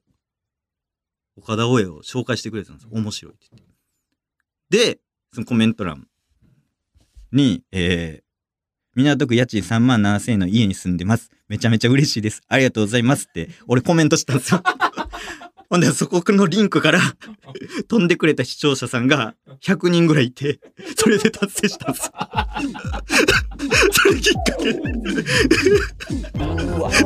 [1.38, 2.90] 岡田大江を紹介してくれたんですよ。
[2.94, 4.96] 面白いって言って。
[4.96, 5.00] で、
[5.34, 6.08] そのコメント欄
[7.32, 8.31] に、えー、
[8.96, 11.32] 港区家賃3万7千円の家に住んでます。
[11.48, 12.42] めちゃめちゃ嬉しいです。
[12.48, 14.62] ありがとうございますって、俺コメントしたんですよ。
[15.70, 17.00] ほんで、そこのリンクから
[17.88, 20.60] 飛んでくれた視聴者さんが100人ぐらいいて、
[20.98, 22.12] それで達成したんですよ。
[23.94, 24.74] それきっかけ。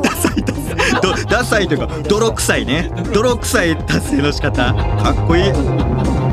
[0.02, 1.26] ダサいダサい。
[1.26, 2.90] ダサいというか、泥臭いね。
[3.14, 4.74] 泥臭い達成の仕方。
[4.74, 6.25] かっこいい。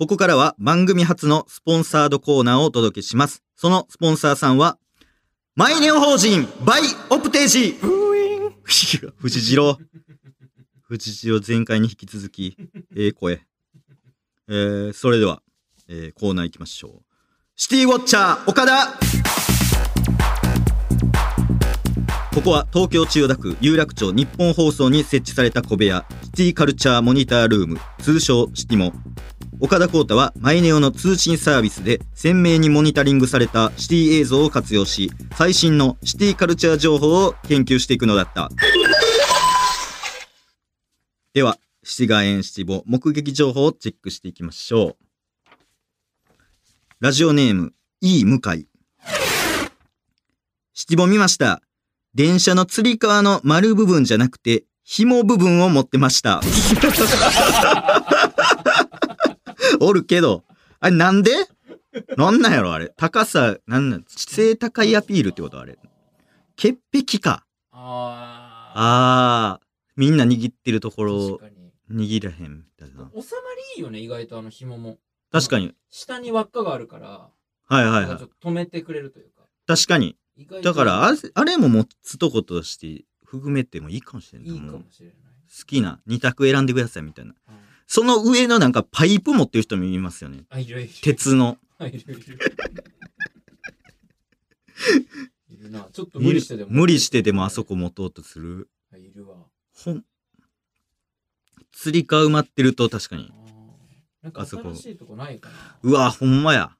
[0.00, 3.42] ここからは番組初のスポンサードコーナーをお届けします。
[3.54, 4.78] そのスポンサーさんは、
[5.56, 7.76] マイネオ法人バイオプテージ
[8.64, 9.76] 藤次郎。
[10.88, 12.56] 藤次郎前回に引き続き、
[12.96, 13.42] ええ声。
[14.48, 15.42] えー、それでは、
[15.86, 17.02] えー、コーナー行きましょう。
[17.54, 18.98] シティウォッチャー岡田
[22.34, 28.94] ここは東京千代田区有楽町日本放送に設置された小部屋シティカルチャーモニタールーム通称シティモ
[29.62, 38.50] 岡田光太はマイネオの通信サービスで鮮明にモニタリングされたシティ映像を活用し最新のシティカルチャー情報を研究していくのだった。
[41.34, 45.04] ではシティガーエンシティボ目撃情報をチェックしていきましょう。
[47.00, 48.66] ラジオネーム E 向井。
[50.72, 51.60] シティボ見ました。
[52.14, 56.40] 電車のつり革の丸部分じゃなくて紐部分を持ってました。
[59.80, 60.44] おるけど、
[60.80, 61.30] あれなんで？
[62.16, 62.72] なんなんやろ？
[62.72, 62.92] あれ。
[62.96, 65.60] 高さ、なんなん、背高いアピールってこと？
[65.60, 65.78] あれ。
[66.56, 67.44] 潔癖か。
[67.72, 71.04] ああー、みんな握ってるとこあ。
[71.06, 71.72] ろ確かに。
[72.08, 72.94] 握らへんみたいな。
[72.96, 73.20] 収まり
[73.76, 74.98] いいよね、意外とあの紐も。
[75.32, 75.74] 確かに。
[75.90, 77.30] 下に輪っかがあるから、
[77.66, 79.42] はいはいはい止めてくれるというか。
[79.66, 80.16] 確かに。
[80.62, 84.54] だからあれ、あれも持つとことして含めてもいいかもしれんない。
[84.54, 85.16] いいかもしれない。
[85.58, 87.34] 好きな2択選んでくださいみたいな。
[87.48, 87.54] うん
[87.92, 90.44] その上のなんかパイプ持ってる人もいますよね。
[90.48, 90.90] あ、いるいる。
[91.02, 91.58] 鉄の。
[91.76, 92.38] あいるいる。
[95.48, 95.88] いるな。
[95.92, 96.70] ちょっと無理してでも。
[96.70, 98.70] 無理してでもあそこ持とうとする。
[98.94, 98.96] あ。
[98.96, 99.38] いるわ。
[99.74, 100.04] ほん。
[101.72, 103.32] 釣り革埋まってると確かに
[104.22, 105.54] なんかあそこ新しいとこないかな。
[105.82, 106.70] うわ、ほんまや。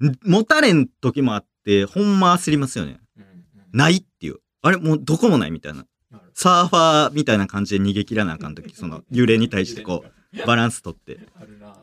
[0.00, 2.98] ん持たれん時もあって、ほんま焦りますよね。
[3.16, 3.44] うんうん。
[3.72, 4.40] ないっていう。
[4.62, 5.86] あれもうどこもないみたいな。
[6.34, 10.12] サーファーみたいな感じで逃げ切らなあかん時、その揺れに対してこう、
[10.46, 11.20] バランス取って。
[11.34, 11.76] あるな。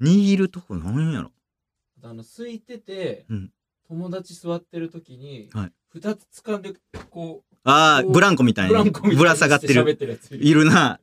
[0.00, 1.32] 握るとこなんやろ。
[2.02, 3.52] あの、空いてて、うん
[3.88, 6.72] 友達座ってる時に、はい二つ掴んで、
[7.10, 9.74] こああ、こうブランコみたう、いににぶら下がってる。
[9.74, 10.64] してるいる。
[10.64, 10.98] な。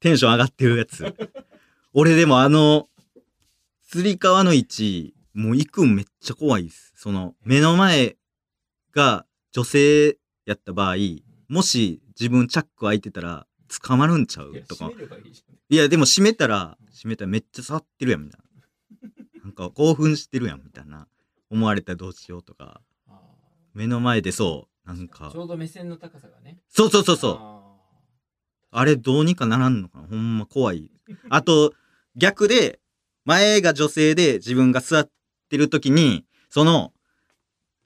[0.00, 1.04] テンション上がってるやつ。
[1.94, 2.88] 俺でもあの、
[3.86, 6.92] 釣り革の位置、もう行くんめっちゃ怖いです。
[6.96, 8.16] その、目の前
[8.92, 10.96] が女性やった場合、
[11.52, 13.46] もし自分チャック開いてたら
[13.84, 14.90] 捕まるんちゃいうやとか
[15.68, 19.42] いや、でも閉めたら、閉めたらめっちゃ触ってるやん、みたいな。
[19.44, 21.06] なんか興奮してるやん、みたいな。
[21.50, 22.80] 思われたらどうしようとか。
[23.06, 23.20] あ
[23.74, 25.36] 目の前でそう、なーんかち。
[25.36, 26.58] ょうど目線の高さがね。
[26.70, 27.36] そうそうそうそう。
[27.38, 27.58] あ
[28.70, 30.06] あれどうにかならんのかな？
[30.08, 30.90] ほんま怖い。
[31.28, 31.74] あと、
[32.16, 32.80] 逆で、
[33.26, 35.10] 前が女性で自分が座っ
[35.50, 36.94] てる時に、その、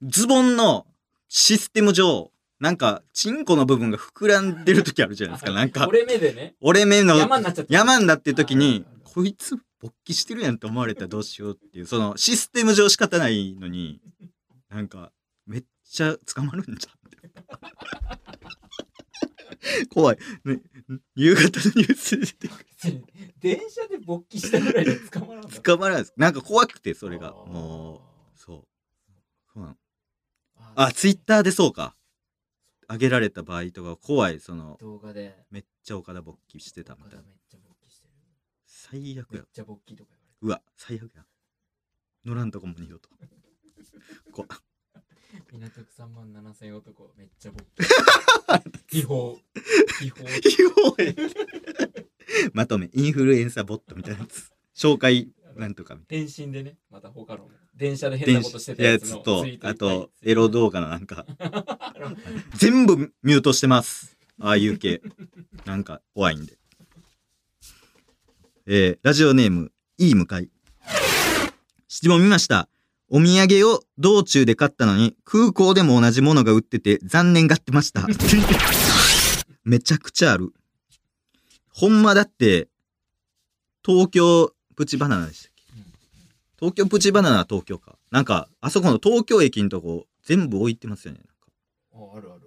[0.03, 0.87] ズボンの
[1.29, 5.53] システム上、なんか、チンコの部分が膨らんでる時あるじゃーないですか。
[5.53, 7.75] なんか、折れ目でね、折れ目の山になっちゃって。
[7.75, 14.01] 山になってる時にこいつ勃起してるやんって思われたらどうしようっていう、そのシステム上仕方ないのに、
[14.71, 15.13] なんか、
[15.47, 17.17] めっちゃ捕まるんじゃんって。
[19.91, 20.19] 怖い。
[20.45, 20.61] ね、
[21.15, 22.67] 夕方のニュースで出てくる
[23.41, 26.15] 電車で勃起したぐらいで捕まらんだ捕まらないです。
[26.17, 27.33] なんか怖くて、それが。
[27.33, 28.03] も
[28.35, 28.65] う、そう。
[29.53, 29.77] そうなの。
[30.75, 31.97] ああ、ツイッターでそうか。
[32.89, 37.33] 上げられた場合とか怖い、その、動画でめっちゃ岡田勃起してたみたいなめ。
[37.33, 38.13] っちゃ勃起してる
[38.67, 39.43] 最悪やめっ。
[39.53, 40.11] ちゃ勃起とか
[40.43, 41.25] うわ、最悪や。
[42.25, 43.09] 乗らんとこも二度と。
[44.33, 44.47] こ
[45.51, 47.65] 言われる港区3万7千男めっちゃ勃
[48.89, 49.39] 起違法
[50.03, 50.25] 違法
[52.53, 54.51] まとめ、インフルエンサーボットみたいなやつ。
[54.75, 58.25] 紹介なんとかみたい返信でねまた他の電車でな。
[58.25, 61.27] 変なことしてたやつとあと、エロ動画のなんか、
[62.57, 64.17] 全部ミュートしてます。
[64.41, 65.03] ああいう系。
[65.67, 66.59] なんか、怖いんで。
[68.67, 70.51] えー、ラジオネーム、いい向かい。
[71.87, 72.69] 質問見ました。
[73.09, 78.07] お土産を道中で買ったのに、空港でも同じものが売ってて残念がってました。
[79.65, 80.53] めちゃくちゃある。
[81.69, 82.69] ほんまだって、
[83.85, 85.65] 東京プチバナナでしたっけ？
[85.75, 85.85] うん
[86.59, 87.99] 東京プチバナナは東京か。
[88.11, 91.21] なんか、あそこの東京駅のとこ、全部置いてますよね。
[91.21, 92.43] なんかああるある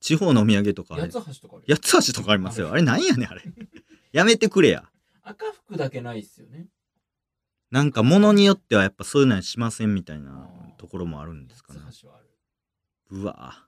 [0.00, 2.70] 地方のお土産とかある八つ橋とかある八つ橋とかありますよ。
[2.72, 3.42] あれなんやねん、あれ。
[4.12, 4.88] やめてくれや。
[5.22, 6.68] 赤服だけないっすよね
[7.70, 11.80] なんか物によってはやっぱそういうのはしませんみたいなところもあるんですかね。
[11.80, 12.28] 八つ橋はある
[13.10, 13.66] うわ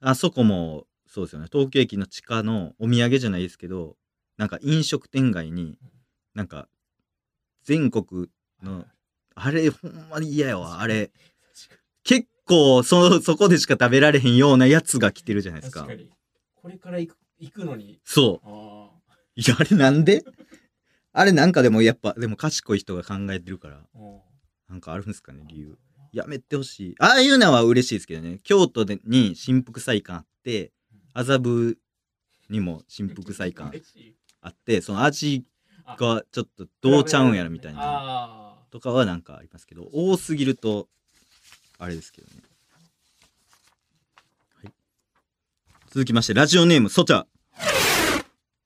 [0.00, 1.48] あそこも、そうですよね。
[1.52, 3.96] 東京駅の地下のお土産じゃないですけど、
[4.36, 5.78] なんか飲食店街に、
[6.34, 6.68] なんか、
[7.64, 8.28] 全国
[8.62, 8.86] の、
[9.34, 10.80] あれほんまに嫌やわ。
[10.80, 11.10] あれ、
[12.04, 15.80] 結構そ、そこでしか食べられへんようなやつが来てるじゃないですか。
[15.80, 16.10] 確かに
[16.54, 18.46] これから行く行くのにそう。
[18.46, 18.90] あ
[19.36, 20.22] いや、あれなんで？
[21.12, 23.80] あれなんかでもやっぱ、でも賢い人が考えてるから、
[24.68, 25.78] なんかあるんですかね、理由。
[26.12, 26.94] やめてほしい。
[26.98, 28.40] ああいうのは嬉しいですけどね。
[28.42, 30.72] 京都でに新福祭館あって、
[31.14, 31.78] 麻布
[32.48, 33.80] にも新福祭館
[34.42, 35.59] あって、その味あ
[35.98, 37.80] がちょっとどうちゃうんやろみたいな。
[37.82, 40.88] あとかはなんかありますけど、多すぎると、
[41.78, 42.42] あれですけどね。
[44.62, 44.72] はい。
[45.88, 47.24] 続きまして、ラジオネーム、ソチャ。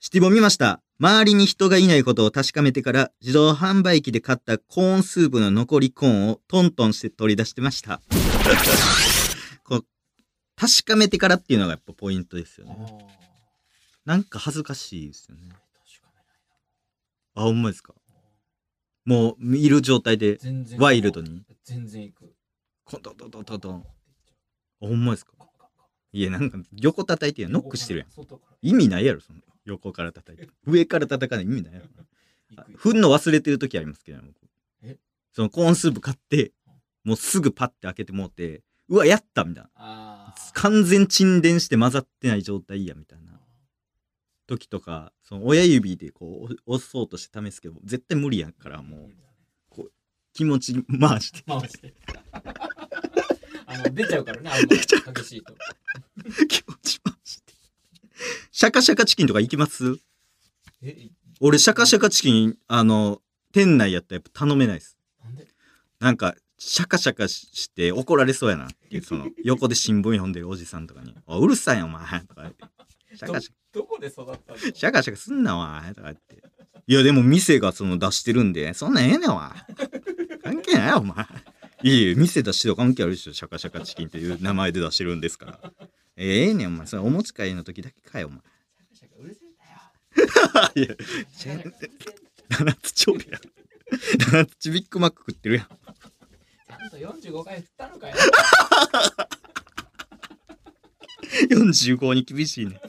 [0.00, 0.82] シティボ見ました。
[1.00, 8.00] 周りに人がいないことを確かめてから、自動販売機で買ったコーンスープの残りコーンをトントンして取り出してました。
[9.64, 9.86] こう
[10.56, 12.76] 確かめてからっていうのがやっぱポイントですよね。
[12.76, 13.24] ー
[14.04, 15.48] なんか恥ずかしいですよね。
[17.34, 17.94] あ、ほんまですか？
[19.04, 21.44] もう、いる状態で、全然ワイルドに？
[21.64, 22.34] 全然行く。
[22.84, 23.84] コントントントントントン。
[24.82, 25.32] あ、ほんまですか？
[26.12, 28.08] いやなんか横叩いてやんノックしてるやん。
[28.62, 30.48] 意味ないやろその横から叩いて。
[30.64, 31.86] 上から叩かない意味ないやろ。
[32.50, 34.36] 行くよ振んの忘れてる時ありますけどね僕。
[34.84, 34.96] え？
[35.32, 36.52] そのコーンスープ買って
[37.02, 40.34] もうすぐパッて開けてもうてうわやったみたいな。
[40.52, 43.33] 完全沈殿して混ざってない状態やみたいな
[44.46, 49.10] 時とかその親指でこう押そうとして試すけど絶対無理やからもう
[50.32, 51.42] 気持ち回して。
[51.46, 51.94] 回して。
[53.66, 55.54] あの出ちゃうからねあの出ちゃ激しいと。
[56.48, 57.52] 気持ち回して。
[58.50, 59.96] シャカシャカチキンとか行きます？
[60.82, 61.08] え
[61.40, 63.20] 俺シャカシャカチキンあの
[63.52, 64.98] 店内やったらやっぱ頼めないです。
[65.22, 65.46] なんで？
[66.00, 72.64] なんかシャカシャカしして怒られそうやなっていうその横で新聞読んでるおじさんとかに「おうるさいよお前」とか言って
[73.16, 74.58] シャカシャカどこで育ったの？
[74.58, 76.42] シャカシャカすんなお前とか言って。
[76.86, 79.50] いやでも店がその出してるんで、そんなんええねんお前。
[80.42, 81.26] 関係ないよお前。
[81.82, 83.32] いやいや、店出してる関係あるでしょ。
[83.32, 85.60] シャカシャカチキンっていう名前で出してるんですから。
[86.16, 86.86] ええねんお前。
[86.86, 88.40] それお持ち帰りの時だけかよお前。
[88.92, 90.96] シャカシャカ うるせえんだよいや、
[92.50, 93.40] 七つちょうや。
[94.30, 95.66] 七つビッグマック食ってるやん。
[95.66, 98.14] ちゃんと45回振ったのかよ
[101.50, 102.80] 45に厳しいね。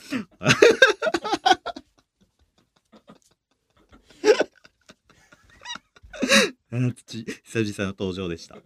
[6.71, 8.57] 七つち久々の登場でした。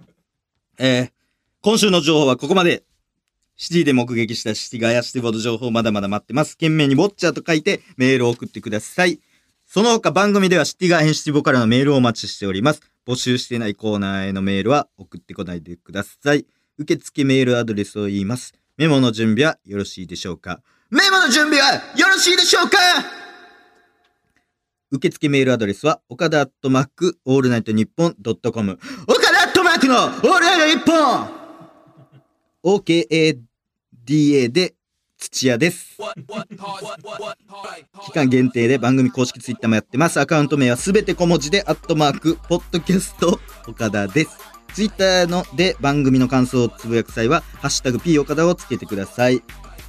[0.80, 1.12] えー、
[1.62, 2.84] 今週の情報はここまで。
[3.62, 6.54] シティで目撃したシティガヤシティボード情報まだまだ待ってます。
[6.54, 9.20] 懸命にウォッチャーと書いてメールを送ってください。
[9.66, 12.82] その他番組ではシティガヤシティボからのメールをお待ちしております。
[13.06, 16.46] 募集していないコーナーへのメールは送ってこないでください。
[16.78, 18.54] 受付メールアドレスを言います。
[18.80, 20.62] メモの準備はよろしいでしょうか？
[20.90, 22.78] メモの準備はよろしいでしょうか？
[24.92, 28.80] 受付メールアドレスは、岡田アットマーク、オールナイトニッポンドットコム。
[29.06, 30.94] 岡田アットマークの、オールナイトニッポ
[32.74, 34.76] ン !OKADA で、
[35.18, 35.98] 土屋です。
[38.06, 40.22] 期間限定で番組公式ツイッターもやってます。
[40.22, 44.38] アカウント名はすべて小文字で、アットマーク、ポッドキャスト、岡田です。
[44.74, 49.42] ツイッターので番組の感想をつぶやく際は、ハッシュタグ P 岡田をつけてください。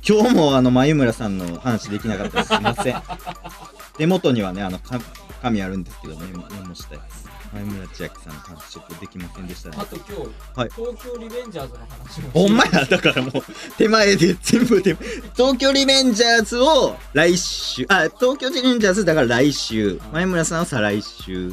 [0.07, 2.49] 今日もあの、眉村さんの話できなかったです。
[2.49, 3.03] すいません。
[3.99, 4.99] 手元にはね、あの、か
[5.43, 7.31] 紙あるんですけど、メモメモしたやつ。
[7.53, 9.85] 眉村千秋さんの話ちょっとできませんでしたねあ。
[9.85, 10.13] と今日、
[10.55, 13.33] はい東京リベンジャーズの話もほんまや、だからもう、
[13.77, 15.03] 手前で全部手前。
[15.35, 21.53] 東京リベンジャーズを来週、あ、東京リベンジャーズだから来週、前村さんは再来週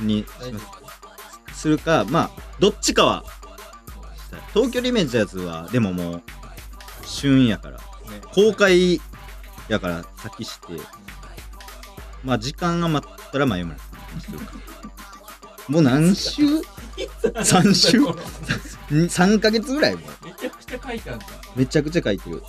[0.00, 0.77] にします
[1.58, 3.24] するか、まあ、どっちかは、
[4.54, 6.22] 東京リベンジャーズは、でももう、
[7.04, 7.80] 旬やから、
[8.32, 9.00] 公開
[9.68, 10.74] やから先して、
[12.22, 14.52] まあ、時間が待ったら前村さんにするか。
[15.68, 16.42] もう何週？
[17.44, 20.26] 三週 ?3 ヶ月ぐらいもう。
[20.26, 22.36] めちゃくちゃ書いてあるじゃんめちゃくちゃ書いてる。
[22.36, 22.42] も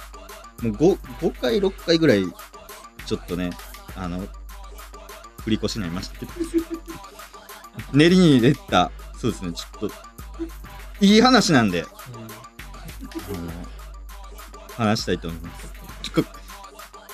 [0.70, 2.26] う 5, 5回、6回ぐらい、
[3.06, 3.50] ちょっとね、
[3.96, 4.28] あの、
[5.44, 6.32] 振り越しになりましたけど。
[7.94, 9.92] 練りに入れた、そうですね、ちょっと、
[11.02, 11.86] いい話なんで、
[14.78, 15.68] 話したいと思います。
[16.04, 16.24] ちょ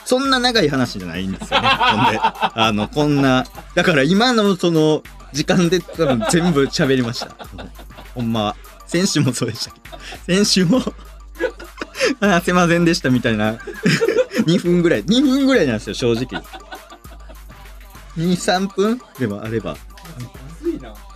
[0.06, 1.68] そんな長い話じゃないんですよね。
[1.68, 7.36] ほんで、 あの、こんな、だから今のその、時間で多分全部喋りました。
[8.14, 8.56] ほんまは。
[8.88, 9.98] 先週もそうでしたけど、
[10.28, 10.80] 先週も、
[12.22, 13.54] 話せませんでしたみたいな、
[14.46, 16.44] 2分ぐらい、2分ぐらいなんですよ、正直。
[18.16, 19.76] 2、3分でもあれば。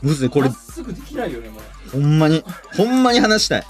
[0.02, 2.44] むずいこれまっ、すぐできないよねもうほんまに、
[2.76, 3.64] ほんまに話したい。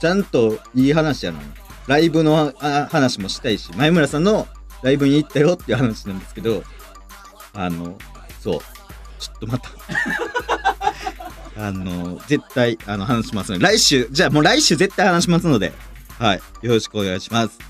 [0.00, 1.40] ちゃんといい話やな。
[1.86, 4.46] ライブのあ話もしたいし、前村さんの
[4.82, 6.62] ライブに行ったよっていう話なんですけど、
[7.52, 7.98] あの、
[8.40, 8.60] そう、
[9.18, 9.70] ちょっとまた、
[11.66, 15.72] あの、絶対、あの、話しますので、来週、じゃあもう来週絶対話しますので、
[16.18, 17.69] はい、よろしくお願いします。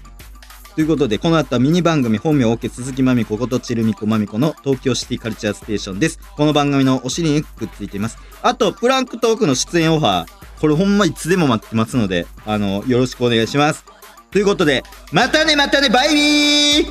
[0.80, 6.18] ということで、この後はミニ番組本名 OK 鈴木まみこことチルミコまみこの東京シティカルチャーステーションです。
[6.38, 8.16] この番組のお尻にくっついています。
[8.40, 10.26] あと、プランクトークの出演オファー、
[10.58, 13.84] これほんまいつでも待ってますので、あの、よろしくお願いします。
[14.30, 16.90] ということで、またねまたねバイビー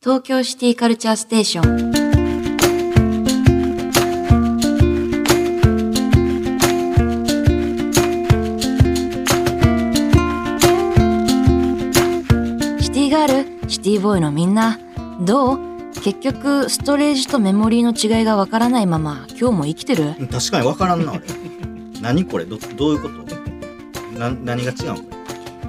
[0.00, 1.97] 東京シティカルチャーステーション
[13.88, 14.78] ティボーイのみんな
[15.20, 15.58] どう？
[16.02, 20.14] 結局ストレージとメモリーの違いがわからないまま今日も生きてる？
[20.30, 21.22] 確かにわからんな、あれ。
[22.02, 22.44] 何これ？
[22.44, 24.18] ど、どういうこと？
[24.18, 25.02] な、何が違うのこ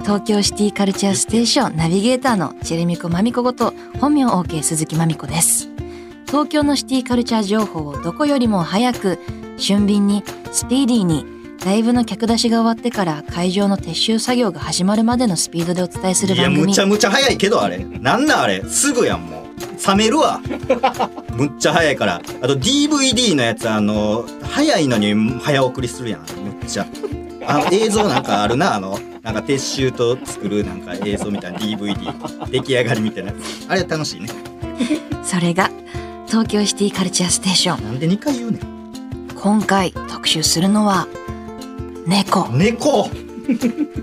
[0.02, 5.70] 東京シティカルチャーステーションナビゲーターのチェレミコマミコこと本名 OK 鈴木まみこです。
[6.26, 9.18] 東京のシティカルチャー情報をどこよりも早く
[9.56, 11.24] 俊敏にスピーディーに
[11.64, 17.78] ライブの客出しが終わってから会場の撤収作業が始まるまでのスピードでお伝えするいや番組むちゃむちゃ早いけどあれ。
[17.78, 19.86] なんなんあれすぐやんもう。
[19.86, 20.40] 冷めるわ。
[21.34, 22.16] むっちゃ早いから。
[22.16, 26.20] あと DVD のやつあの早いのに早送りするやん。
[26.20, 26.86] むっちゃ。
[27.46, 33.34] あ映像なんかあるなあのなんか撤収と作るなんか映像みたいな DVD 出来上がりみたいな。
[33.68, 34.28] あれ楽しいね。
[35.22, 35.70] それが
[36.26, 37.84] 東京シティカルチャーステーション。
[37.84, 38.60] なんで2回言うね
[39.42, 41.06] 今回特集するのは
[42.06, 42.48] 猫。
[42.48, 43.08] ん猫。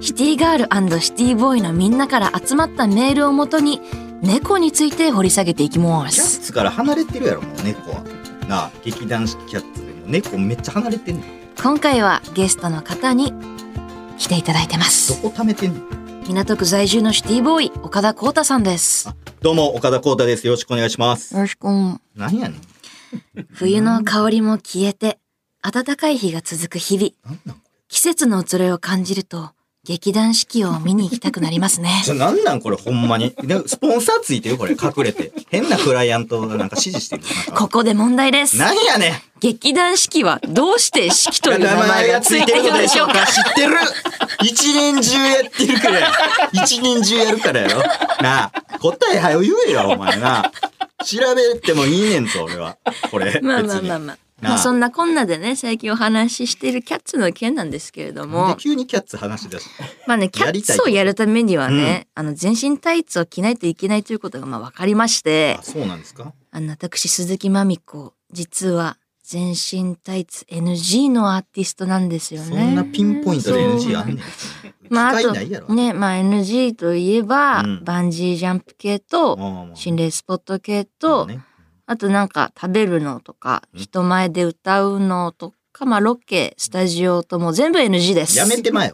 [0.02, 3.82] シティガールシティボーイのみんなから集まったメールをもとに
[4.22, 8.04] 猫について掘り下げていきまキャッすツから離れてるやろもう猫は。
[8.48, 11.26] なあ劇団四季キャッツでも猫めっちゃ離れてんねん。
[11.62, 13.34] 今回はゲストの方に
[14.18, 15.82] 来ていただいてまどすこ貯めてんの？
[16.28, 19.10] 港区在住のシティボーイ岡田光太さんです。
[19.42, 20.46] どうも岡田光太です。
[20.46, 21.34] よろしくお願いします。
[21.34, 21.68] よろしく。
[22.16, 22.62] 何やねん。
[23.54, 25.20] 冬の香りも消えて
[25.62, 27.48] 暖かい日が続く日々
[27.90, 29.52] 季節の移ろいを感じると
[29.86, 31.90] 劇団四季を見に行きたくなりますね。
[32.04, 33.34] れじゃなんなんこれほんまに？
[33.42, 35.32] でスポンサーついてるこれ隠れて。
[35.50, 37.24] 変なクライアントがなんか指示してる
[37.56, 38.58] ここで問題です。
[38.58, 39.22] なんやねん。
[39.40, 43.26] 劇団四季はどうして四季という名前がついているのでしょうか？
[43.28, 43.78] 知ってる。
[44.44, 46.14] 一年中やってるから
[46.52, 47.84] 一年中やるからやろ。
[48.22, 48.80] なあ。
[48.80, 50.52] 答えはよ言えよお前な。
[51.06, 52.76] 調べてもいいねんぞ俺は。
[53.10, 54.18] これまあまあまあまあ。
[54.42, 58.50] まあそんなこんなでね、最近お話ししているキャッツの件なんですけれども。
[58.50, 65.58] で、急にキャッツ話し出したまあね、キャッツをやるためにはね、あの、全身タイツを着ないといけないということがまあ分かりまして。
[65.60, 66.34] あ、そうなんですか？
[66.52, 72.48] あの、私、鈴木まみこ、実は全身タイツ NG のアーティストなんですよね。
[72.48, 74.20] そんなピンポイントで NG あんねん。
[74.90, 75.34] まあ、あと、
[75.74, 77.84] ね、まあ NG といえば、うん。
[77.84, 81.42] バンジージャンプ系と、心霊スポット系と、ね
[81.88, 88.38] あとなんか食べるのとか、うん人前で歌うのとか、まあロケ、スタジオとも全部 NG です。
[88.38, 88.92] やめてまえ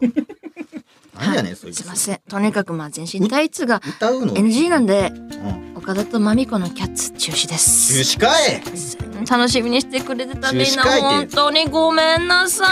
[1.18, 1.78] 何やねん、そいつ。
[1.78, 2.20] すいません。
[2.28, 5.74] とにかくまあ全身タイツが歌うの？NG なんで、うん。
[5.76, 8.04] 岡田とまみこのキャッツ中止です。
[8.04, 12.66] 中止かい楽しみにしてくれてたみんな中止かいって本当にごめんなさ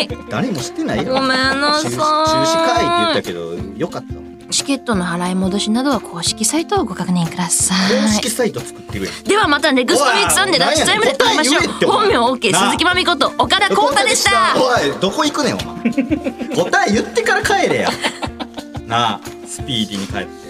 [0.00, 0.08] い。
[0.28, 1.14] 誰もしてないよ。
[1.14, 4.23] ごめんなさい中止中止かいって言ったけど、よかったわ。
[4.54, 8.08] チケットの払い戻しなどは公式サイトをご確認くださ公い。
[8.12, 9.24] 式サイト作ってるやん。
[9.24, 11.62] ではまたネクストウィークサンデーラッチタイムで会いましょう。
[11.86, 14.54] 本名 OK 鈴木まみこと岡田光太でした。
[14.56, 15.90] おい、どこ行くねん、お前。
[16.54, 17.90] 答え言ってから帰れや。
[18.86, 20.43] なあ、スピーディーに帰って。